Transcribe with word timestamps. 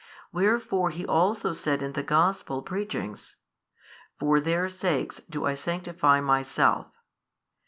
Wherefore 0.31 0.89
He 0.89 1.05
also 1.05 1.53
said 1.53 1.83
in 1.83 1.91
the 1.93 2.01
Gospel 2.01 2.63
preachings, 2.63 3.35
For 4.17 4.41
their 4.41 4.67
sakes 4.67 5.21
do 5.29 5.45
I 5.45 5.53
sanctify 5.53 6.21
Myself. 6.21 6.87